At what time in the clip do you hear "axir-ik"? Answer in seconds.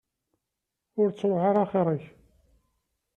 1.65-2.05